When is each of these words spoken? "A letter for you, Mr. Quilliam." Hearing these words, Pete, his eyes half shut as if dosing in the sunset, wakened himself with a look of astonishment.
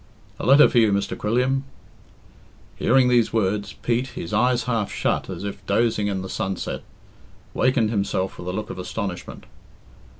"A 0.39 0.47
letter 0.47 0.67
for 0.67 0.79
you, 0.79 0.91
Mr. 0.91 1.15
Quilliam." 1.15 1.63
Hearing 2.77 3.07
these 3.07 3.31
words, 3.31 3.73
Pete, 3.83 4.07
his 4.07 4.33
eyes 4.33 4.63
half 4.63 4.91
shut 4.91 5.29
as 5.29 5.43
if 5.43 5.63
dosing 5.67 6.07
in 6.07 6.23
the 6.23 6.27
sunset, 6.27 6.81
wakened 7.53 7.91
himself 7.91 8.39
with 8.39 8.47
a 8.47 8.51
look 8.51 8.71
of 8.71 8.79
astonishment. 8.79 9.43